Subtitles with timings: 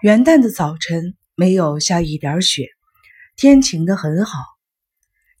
[0.00, 2.68] 元旦的早晨没有下一点雪，
[3.34, 4.38] 天晴得很好。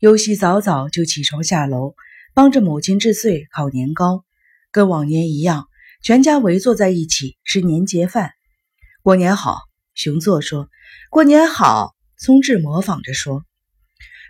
[0.00, 1.94] 尤西早早就起床下楼，
[2.34, 4.24] 帮着母亲治岁烤年糕，
[4.72, 5.68] 跟往年一样，
[6.02, 8.32] 全家围坐在一起吃年节饭。
[9.04, 9.60] 过年好，
[9.94, 10.68] 熊作说。
[11.08, 13.44] 过年好，聪智模仿着说。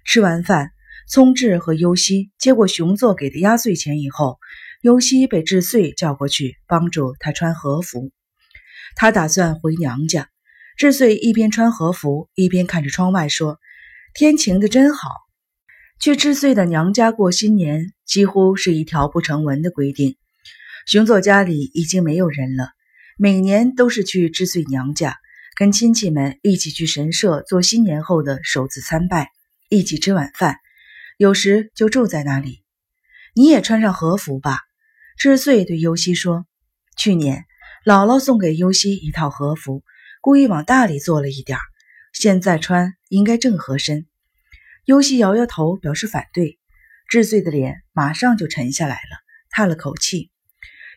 [0.05, 0.73] 吃完饭，
[1.09, 4.39] 聪智和尤西接过熊作给的压岁钱以后，
[4.83, 8.11] 尤西被治岁叫过去帮助他穿和服。
[9.01, 10.29] 他打算回娘家，
[10.77, 13.61] 智穗一边穿和服，一边看着窗外说
[14.13, 15.11] ：“天晴的真好。”
[16.01, 20.17] 去智穗的娘家过新年，几乎是一条不成文的规定。
[20.85, 22.73] 熊作家里已经没有人了，
[23.17, 25.17] 每年都是去智穗娘家，
[25.57, 29.31] 跟亲戚们一起去神社做新年后的首次参拜，
[29.69, 30.57] 一起吃晚饭，
[31.17, 32.65] 有时就住在那里。
[33.33, 34.59] 你也穿上和服吧，
[35.17, 36.47] 智穗对尤西说
[36.99, 37.45] ：“去年。”
[37.89, 39.83] 姥姥送给优西一套和服，
[40.21, 41.59] 故意往大里做了一点
[42.13, 44.07] 现在穿应该正合身。
[44.85, 46.59] 优西摇摇头，表示反对。
[47.09, 49.17] 治罪的脸马上就沉下来了，
[49.49, 50.31] 叹了口气，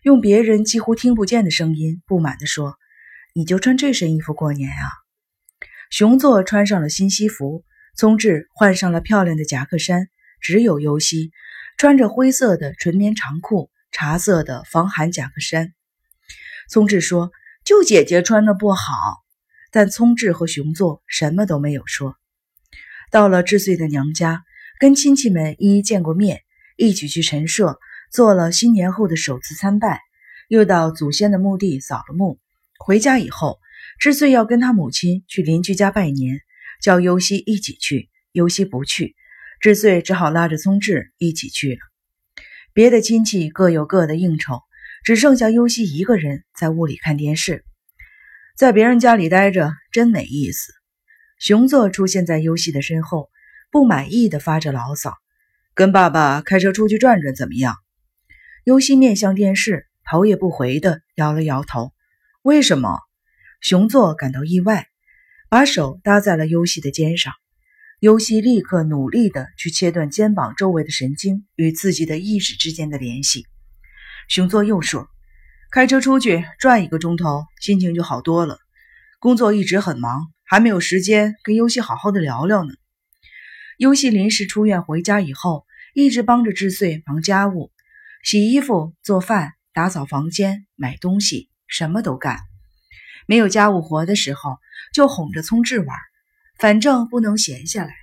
[0.03, 2.75] 用别人几乎听不见的声音不满地说
[3.34, 4.92] ：“你就穿这身衣服过年啊？”
[5.92, 7.64] 熊作穿上了新西服，
[7.95, 10.09] 聪智换上了漂亮的夹克衫，
[10.42, 11.31] 只有优西
[11.78, 15.72] 穿着灰色的纯棉长裤、茶色的防寒夹克衫。
[16.72, 17.33] 聪智说
[17.66, 18.86] ：“就姐姐穿的不好。”
[19.72, 22.16] 但聪智和熊作什么都没有说。
[23.11, 24.41] 到了智穗的娘家，
[24.80, 26.44] 跟亲戚们一一见过面，
[26.78, 27.78] 一起去神社
[28.09, 30.00] 做了新年后的首次参拜，
[30.47, 32.39] 又到祖先的墓地扫了墓。
[32.80, 33.59] 回家以后，
[34.00, 36.39] 智穗要跟他母亲去邻居家拜年，
[36.81, 38.09] 叫尤西一起去。
[38.31, 39.17] 尤西不去，
[39.59, 41.80] 智穗只好拉着聪智一起去了。
[42.72, 44.61] 别的亲戚各有各的应酬。
[45.03, 47.66] 只剩下尤西一个人在屋里看电视，
[48.55, 50.71] 在别人家里待着真没意思。
[51.39, 53.31] 熊作出现在尤西的身后，
[53.72, 55.16] 不满意的发着牢骚
[55.73, 57.75] ：“跟爸爸开车出去转转怎么样？”
[58.63, 61.91] 尤西面向电视，头也不回的摇了摇头。
[62.44, 63.00] 为什么？
[63.59, 64.88] 熊作感到意外，
[65.50, 67.34] 把手搭在了尤西的肩上。
[68.00, 73.47] 尤西立刻努力的去切断肩膀周围的神经与自己的意识之间的联系。
[74.28, 75.08] 熊作又说
[75.72, 78.58] ：“开车出去转一个钟头，心情就好多了。
[79.20, 82.74] 工作一直很忙，还没有时间跟尤西好好的聊聊呢。”
[83.78, 87.72] 尤西临时出院回家以后，一直帮着智穗忙家务，
[88.24, 92.40] 洗衣服、做饭、打扫房间、买东西，什么都干。
[93.26, 94.58] 没有家务活的时候，
[94.94, 95.98] 就哄着聪智玩，
[96.58, 97.94] 反正不能闲下来。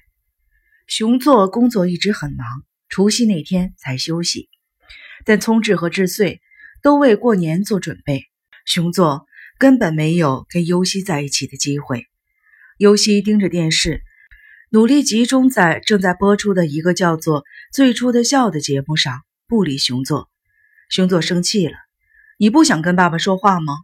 [0.86, 2.46] 熊作工作一直很忙，
[2.88, 4.48] 除夕那天才休息。
[5.24, 6.40] 但聪智和智穗
[6.82, 8.24] 都为过年做准备，
[8.64, 9.26] 熊作
[9.58, 12.06] 根本没有跟尤西在一起的机会。
[12.78, 14.02] 尤西盯着电视，
[14.70, 17.42] 努力集中在正在播出的一个叫做
[17.72, 20.28] 《最初的笑》的节目上，不理熊作。
[20.88, 21.74] 熊作生气了
[22.38, 23.74] ：“你不想跟爸爸说话吗？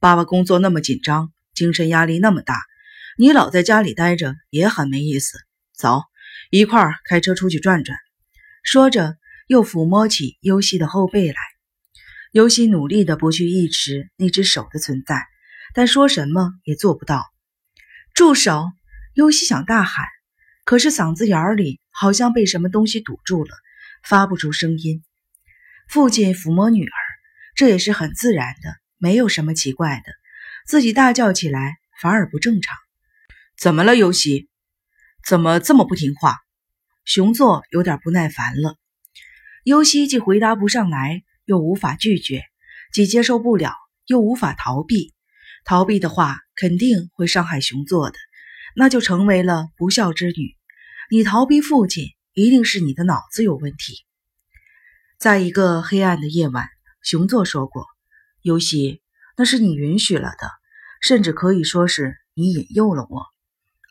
[0.00, 2.62] 爸爸工作那么紧张，精神压力那么大，
[3.18, 5.38] 你老在家里待着也很没意思。
[5.76, 6.00] 走，
[6.50, 7.98] 一块儿开车出去转转。”
[8.64, 9.16] 说着。
[9.48, 11.36] 又抚摸起尤西的后背来，
[12.32, 15.26] 尤西努力的不去意识那只手的存在，
[15.72, 17.24] 但说什么也做不到。
[18.14, 18.66] 住手！
[19.14, 20.04] 尤西想大喊，
[20.64, 23.50] 可是嗓子眼里好像被什么东西堵住了，
[24.04, 25.02] 发不出声音。
[25.88, 26.98] 父亲抚摸女儿，
[27.56, 30.12] 这也是很自然的，没有什么奇怪的。
[30.66, 32.76] 自己大叫起来反而不正常。
[33.56, 34.50] 怎么了，尤西？
[35.26, 36.36] 怎么这么不听话？
[37.06, 38.76] 熊座有点不耐烦了。
[39.68, 42.40] 尤西既回答不上来，又无法拒绝；
[42.90, 43.74] 既接受不了，
[44.06, 45.12] 又无法逃避。
[45.62, 48.16] 逃避的话，肯定会伤害熊座的，
[48.74, 50.56] 那就成为了不孝之女。
[51.10, 54.06] 你逃避父亲，一定是你的脑子有问题。
[55.18, 56.66] 在一个黑暗的夜晚，
[57.02, 57.84] 熊座说过
[58.40, 59.02] ：“尤西，
[59.36, 60.50] 那是你允许了的，
[61.02, 63.26] 甚至可以说是你引诱了我。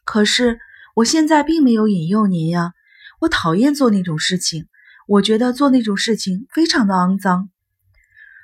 [0.05, 0.59] 可是
[0.95, 2.73] 我现在并没有引诱您呀，
[3.19, 4.67] 我讨厌做那种事情。”
[5.07, 7.49] 我觉得做那种事情非常的肮脏。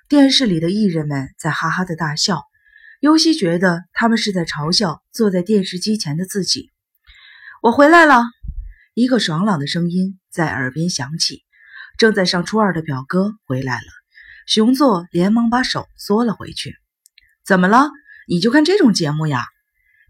[0.08, 2.42] 电视里的艺人们在哈哈的大笑，
[3.02, 6.72] 尤西觉得他们是在嘲笑坐在电视机前的自己。
[7.62, 8.24] 我回来了，
[8.94, 11.44] 一个爽朗的声音在耳边响起。
[11.98, 13.88] 正在上初二的表哥回来了，
[14.48, 16.78] 熊作连忙把手缩了回去。
[17.46, 17.90] 怎么了？
[18.26, 19.44] 你就看这种节目呀？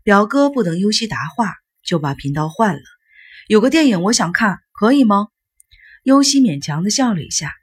[0.04, 2.82] 表哥不等尤西答话，就把频道换了。
[3.48, 5.30] 有个电影我想看，可以吗？
[6.04, 7.54] 尤西勉强的笑了一下，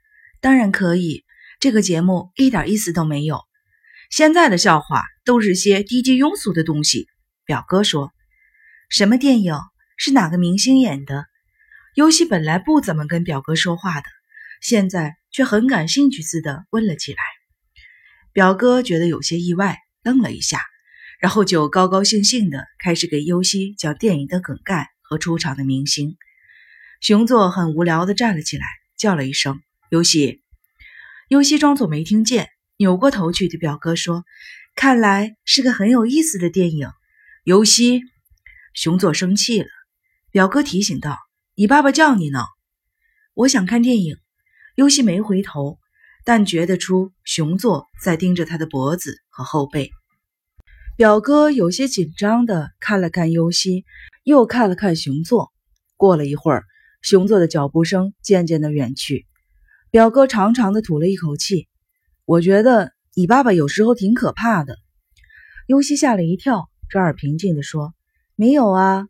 [0.41, 1.23] 当然可以。
[1.59, 3.41] 这个节目一点意思都没有。
[4.09, 7.07] 现在的笑话都是些低级庸俗的东西。
[7.45, 8.11] 表哥说
[8.89, 9.53] ：“什么电影？
[9.95, 11.25] 是哪个明星演的？”
[11.93, 14.07] 尤西本来不怎么跟表哥说话的，
[14.59, 17.19] 现在却很感兴趣似的问了起来。
[18.33, 20.61] 表哥觉得有些意外，愣了一下，
[21.19, 26.17] 然后就高高兴兴的开始给尤西讲电影的梗概和出场的明星。
[27.01, 28.65] 熊座很无聊的站了起来，
[28.95, 29.59] 叫了一声
[29.89, 30.43] ：“尤西。”
[31.29, 34.23] 尤西装作没听见，扭过头去对表哥说
[34.77, 36.91] ：“看来是个很有意思的电影。”
[37.43, 38.03] 尤西，
[38.75, 39.67] 熊座生气了。
[40.29, 41.17] 表哥提醒道。
[41.55, 42.39] 你爸爸叫你呢，
[43.33, 44.17] 我想看电影。
[44.75, 45.79] 尤西没回头，
[46.23, 49.89] 但觉得出熊座在盯着他的脖子和后背。
[50.95, 53.85] 表哥有些紧张的看了看尤西，
[54.23, 55.51] 又看了看熊座。
[55.97, 56.65] 过了一会儿，
[57.01, 59.25] 熊座的脚步声渐渐的远去。
[59.89, 61.67] 表哥长长的吐了一口气。
[62.25, 64.77] 我觉得你爸爸有时候挺可怕的。
[65.67, 67.93] 尤西吓了一跳，这儿平静的说
[68.35, 69.07] ：“没有啊。”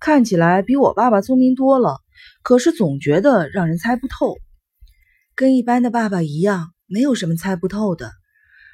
[0.00, 2.00] 看起来比我爸爸聪明多了，
[2.42, 4.36] 可是总觉得让人猜不透，
[5.34, 8.12] 跟一般的爸爸一样，没有什么猜不透的。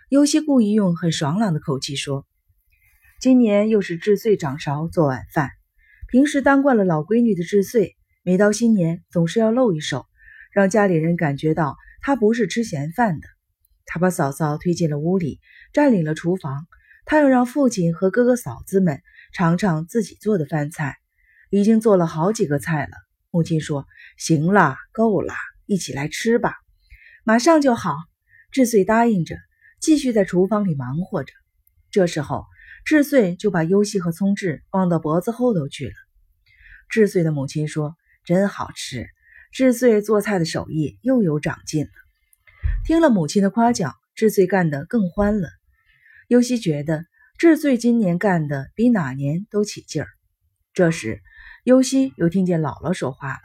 [0.09, 2.27] 尤西故意用很爽朗的口气说
[3.21, 5.51] ：“今年又是智穗掌勺做晚饭，
[6.09, 7.97] 平时当惯了老闺女的智穗，
[8.31, 10.07] 每到新年总是要露一手，
[10.53, 13.27] 让家里人感觉到她不是吃闲饭的。
[13.87, 15.41] 她把嫂嫂推进了屋里，
[15.73, 16.69] 占领了厨房，
[17.05, 20.95] 她要让父亲和哥哥嫂子们尝尝自己做的饭菜。”
[21.51, 22.93] 已经做了好几个菜了，
[23.33, 23.85] 母亲说
[24.17, 25.35] ：“行了，够了，
[25.67, 26.55] 一起来吃吧，
[27.25, 27.97] 马上就好。”
[28.53, 29.35] 智穗答应着，
[29.81, 31.33] 继续在厨房里忙活着。
[31.91, 32.45] 这时候，
[32.85, 35.95] 智穗就把优希和聪智放到脖子后头去了。
[36.89, 39.09] 智穗的母亲说：“真好吃，
[39.53, 41.91] 智穗做菜的手艺又有长进了。”
[42.85, 45.49] 听了母亲的夸奖，智穗干得更欢了。
[46.29, 47.07] 优西觉得
[47.39, 50.09] 智穗今年干的比哪年都起劲儿。
[50.73, 51.21] 这时，
[51.65, 53.41] 尤西又听见姥姥说话了：“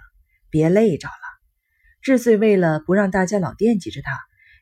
[0.51, 1.13] 别累着了。”
[2.01, 4.11] 智穗为了不让大家老惦记着他，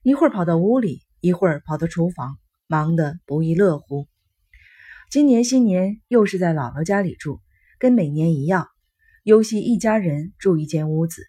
[0.01, 2.38] 一会儿跑到屋里，一会儿跑到厨房，
[2.68, 4.07] 忙得不亦乐乎。
[5.09, 7.42] 今年新年又是在姥姥家里住，
[7.80, 8.69] 跟每年一样，
[9.24, 11.24] 尤西一家人住一间屋子。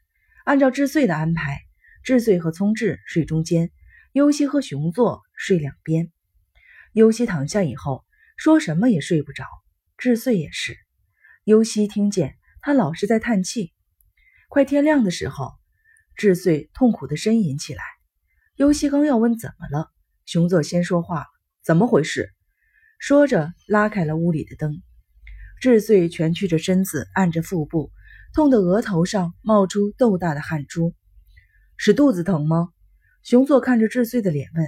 [0.44, 1.60] 按照智穗的安排，
[2.02, 3.70] 智穗和聪智睡中间，
[4.12, 6.10] 尤西和熊座睡两边。
[6.92, 8.04] 尤西躺下以后，
[8.36, 9.44] 说什么也睡不着，
[9.96, 10.76] 智穗也是。
[11.44, 13.72] 尤西听见他老是在叹气。
[14.48, 15.52] 快天亮的时候，
[16.16, 17.82] 智穗痛苦的呻吟起来。
[18.56, 19.90] 尤西刚要问怎么了，
[20.26, 21.26] 熊座先说话
[21.64, 22.32] ：“怎么回事？”
[22.98, 24.82] 说着拉开了屋里的灯。
[25.60, 27.90] 智穗蜷曲着身子，按着腹部，
[28.34, 30.94] 痛得额头上冒出豆大的汗珠。
[31.76, 32.68] 是肚子疼吗？
[33.22, 34.66] 熊座看着智穗的脸问：“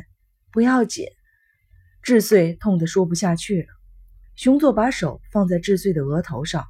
[0.50, 1.06] 不要紧。”
[2.02, 3.68] 智穗痛得说不下去了。
[4.34, 6.64] 熊座把手放在智穗的额头上，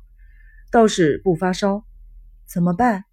[0.70, 1.84] 倒是不发烧，
[2.48, 3.04] 怎么办？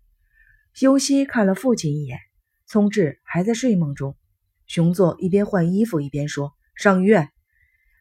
[0.79, 2.17] 尤西看了父亲一眼，
[2.65, 4.17] 聪智还在睡梦中。
[4.65, 7.29] 熊座一边换衣服一边说：“上医院，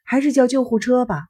[0.04, 1.26] 还是叫救护车吧。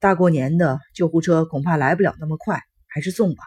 [0.00, 3.44] 大过年的，救护车恐怕来不了那么快，还是送吧。”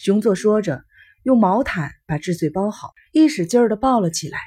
[0.00, 0.82] 熊座说着，
[1.22, 4.38] 用毛毯把智穗包好，一使劲儿的抱了起来，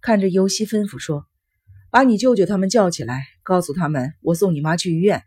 [0.00, 1.26] 看着尤西吩咐说。
[1.90, 5.22] 把你舅舅他们叫起来，告诉他们我送你妈去医院。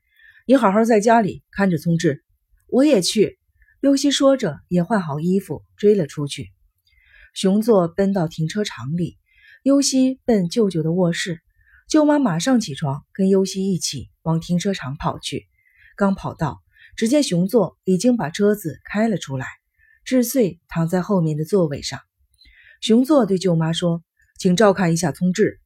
[0.48, 2.24] 你好好在家里看着聪智，
[2.68, 3.38] 我也去。
[3.82, 6.50] 尤西说着，也换好衣服追了出去。
[7.34, 9.18] 熊座奔到停车场里，
[9.62, 11.39] 尤西奔舅舅的卧室。
[11.89, 15.48] 舅妈马上起床，跟优西一起往停车场跑去。
[15.98, 16.62] 刚跑到，
[16.96, 19.48] 只见熊座已经把车子开了出来，
[20.05, 22.00] 智穗躺在后面的座位上。
[22.79, 24.03] 熊座对舅妈说
[24.38, 25.60] ：“请照看一下通智。”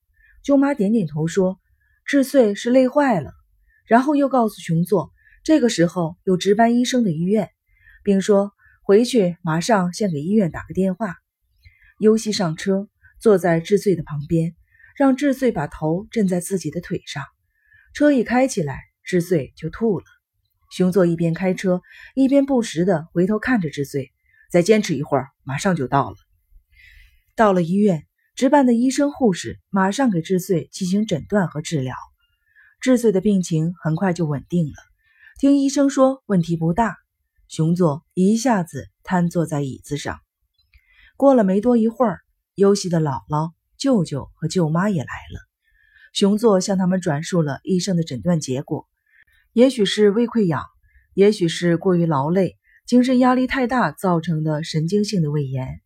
[0.46, 1.60] 舅妈点点头说
[2.08, 3.34] ：“智穗是累坏了。”
[3.86, 5.12] 然后又告诉熊座
[5.44, 7.50] ：“这个时候有值班医生的医院，
[8.01, 11.18] 并说回去马上先给医院打个电话。”
[12.00, 12.88] 优西上车，
[13.20, 14.56] 坐在智穗的旁边，
[14.96, 17.24] 让智穗把头枕在自己的腿上。
[17.94, 20.06] 车一开起来，智穗就吐了。
[20.72, 21.82] 熊座一边开车，
[22.16, 24.12] 一边不时地回头看着智穗
[24.52, 26.18] ：“再坚持一会儿，马上就到了。”
[27.36, 28.06] 到了医院。
[28.36, 31.96] 值班的医生、护士马上给智穗进行诊断和治疗，
[32.82, 34.74] 智穗的病情很快就稳定了。
[35.38, 36.98] 听医生说问题不大，
[37.48, 40.20] 熊座一下子瘫坐在椅子上。
[41.16, 42.22] 过了没多一会儿，
[42.56, 43.52] 尤西的姥姥、
[43.84, 45.40] 舅舅和舅妈也来了。
[46.13, 48.88] 熊座向他们转述了医生的诊断结果，
[49.52, 50.63] 也许是胃溃疡，
[51.13, 55.82] 也许是过于劳累、精神压力太大造成的神经性的胃炎。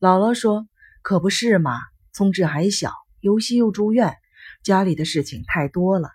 [0.00, 0.66] 姥姥说。
[1.00, 1.78] 可不是嘛，
[2.12, 4.16] 聪智还小，尤西又住院，
[4.62, 6.10] 家里的事情太多了。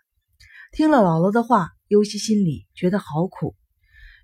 [0.71, 3.55] 听了姥姥的话，尤西心里觉得好苦。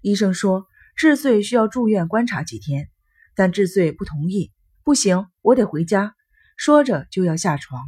[0.04, 2.90] 医生说智穗需要住院观察几天，
[3.36, 4.52] 但智穗不同意。
[4.84, 6.14] 不行，我得回家。
[6.60, 7.82] 说着就要下床。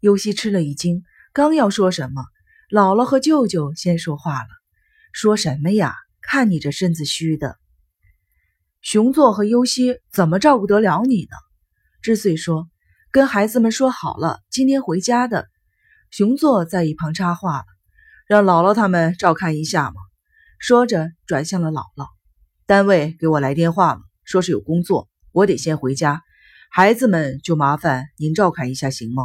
[0.00, 2.24] 尤西吃了一惊，刚要说什么，
[2.70, 4.48] 姥姥和舅舅先说话了
[5.12, 5.94] ：“说什么呀？
[6.22, 7.58] 看你这身子虚的。”
[8.80, 11.36] 熊座和尤西怎么照顾得了你呢？
[12.00, 12.70] 智穗说
[13.12, 15.46] ：“跟孩子们说好了，今天回家的。”
[16.10, 17.66] 熊座在一旁插话了
[18.26, 19.96] ：“让姥姥他们照看一下嘛。”
[20.58, 22.06] 说着转向了姥姥
[22.64, 26.22] ：“单位给我来电话了，说是有工作，我得先回家。
[26.74, 29.24] 孩子们就麻烦您照看一下，行吗？”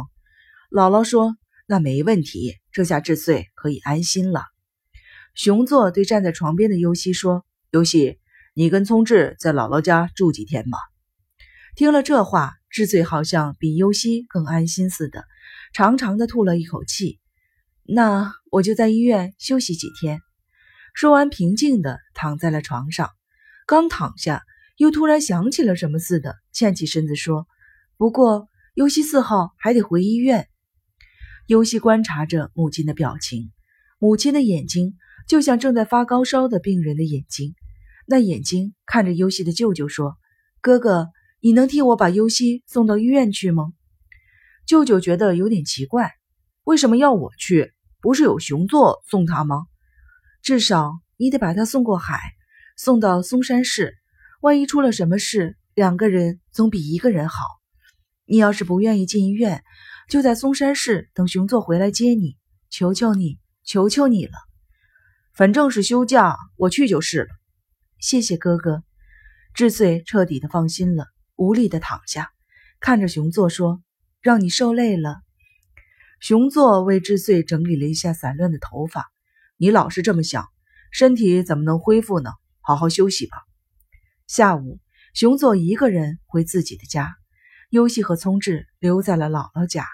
[0.70, 1.34] 姥姥说
[1.66, 4.44] ：“那没问题，这下智穗可以安心了。”
[5.34, 8.18] 熊座对站在床边的尤西说：“尤西。”
[8.54, 10.78] 你跟聪智在姥姥家住几天吧。
[11.76, 15.24] 听了这话，智穗好像比优西更安心似的，
[15.72, 17.20] 长长的吐了一口气。
[17.84, 20.20] 那我就在医院休息几天。
[20.92, 23.08] 说完，平静的躺在了床上。
[23.64, 24.42] 刚躺下，
[24.78, 27.48] 又突然想起了什么似的，欠起身子说
[27.98, 30.48] ：“不过，优西四号还得回医院。”
[31.48, 33.50] 优西观察着母亲的表情，
[33.98, 34.94] 母亲的眼睛
[35.26, 37.56] 就像正在发高烧的病人的眼睛。
[38.06, 40.16] 那眼睛看着尤西的舅舅说
[40.62, 41.08] ：“哥哥，
[41.40, 43.72] 你能替我把尤西送到医院去吗？”
[44.64, 46.12] 舅舅觉得有点奇怪，
[46.62, 47.74] 为什么要我去？
[48.00, 49.66] 不是有熊座送他吗？
[50.40, 52.20] 至少你得把他送过海，
[52.76, 53.97] 送到嵩山市。
[54.40, 57.44] 万一出了什么事，两个人总比一个人好。
[58.24, 59.64] 你要是不愿意进医院，
[60.08, 62.36] 就在松山市等熊座回来接你。
[62.70, 64.32] 求求你，求求你了！
[65.32, 67.28] 反正是休假，我去就是了。
[67.98, 68.84] 谢谢哥哥，
[69.54, 72.30] 智穗彻底的放心了，无力的躺下，
[72.78, 73.82] 看着熊座说
[74.20, 75.16] ：“让你受累了。”
[76.20, 79.10] 熊座为智穗整理了一下散乱的头发
[79.56, 80.46] ：“你老是这么想，
[80.92, 82.30] 身体怎么能恢复呢？
[82.60, 83.38] 好好休息吧。”
[84.28, 84.78] 下午，
[85.14, 87.16] 熊座一个人回自己的家，
[87.70, 89.86] 优希和聪智留在了姥姥家。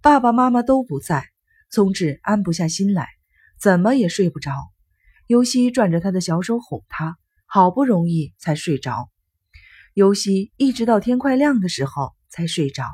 [0.00, 1.28] 爸爸妈妈都不在，
[1.68, 3.08] 聪智安不下心来，
[3.60, 4.52] 怎么也睡不着。
[5.26, 7.18] 优希攥着他的小手哄他。
[7.48, 9.08] 好不容易才睡着，
[9.94, 12.84] 尤西一直到天快亮的时候才睡着。